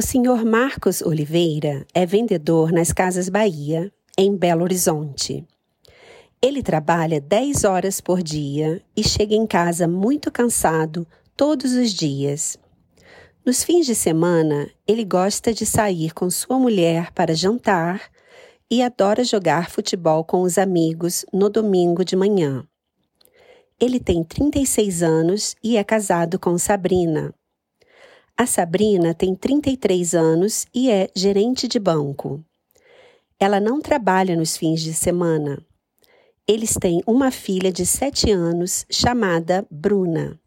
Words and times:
Sr. 0.00 0.42
Marcos 0.46 1.02
Oliveira 1.02 1.86
é 1.92 2.06
vendedor 2.06 2.72
nas 2.72 2.92
Casas 2.92 3.28
Bahia, 3.28 3.92
em 4.16 4.34
Belo 4.34 4.62
Horizonte. 4.62 5.46
Ele 6.40 6.62
trabalha 6.62 7.20
10 7.20 7.64
horas 7.64 8.00
por 8.00 8.22
dia 8.22 8.82
e 8.96 9.04
chega 9.04 9.34
em 9.34 9.46
casa 9.46 9.86
muito 9.86 10.30
cansado 10.32 11.06
todos 11.36 11.74
os 11.74 11.92
dias. 11.92 12.56
Nos 13.44 13.62
fins 13.62 13.84
de 13.84 13.94
semana, 13.94 14.70
ele 14.88 15.04
gosta 15.04 15.52
de 15.52 15.66
sair 15.66 16.14
com 16.14 16.30
sua 16.30 16.58
mulher 16.58 17.12
para 17.12 17.34
jantar 17.34 18.00
e 18.70 18.82
adora 18.82 19.22
jogar 19.22 19.68
futebol 19.68 20.24
com 20.24 20.40
os 20.40 20.56
amigos 20.56 21.26
no 21.30 21.50
domingo 21.50 22.02
de 22.02 22.16
manhã. 22.16 22.66
Ele 23.78 24.00
tem 24.00 24.24
36 24.24 25.02
anos 25.02 25.54
e 25.62 25.76
é 25.76 25.84
casado 25.84 26.38
com 26.38 26.56
Sabrina. 26.56 27.34
A 28.36 28.46
Sabrina 28.46 29.14
tem 29.14 29.34
33 29.34 30.14
anos 30.14 30.66
e 30.74 30.90
é 30.90 31.10
gerente 31.14 31.68
de 31.68 31.78
banco. 31.78 32.44
Ela 33.38 33.60
não 33.60 33.80
trabalha 33.80 34.34
nos 34.34 34.56
fins 34.56 34.80
de 34.80 34.94
semana. 34.94 35.64
Eles 36.46 36.74
têm 36.74 37.00
uma 37.06 37.30
filha 37.30 37.72
de 37.72 37.86
7 37.86 38.30
anos 38.30 38.84
chamada 38.90 39.66
Bruna. 39.70 40.40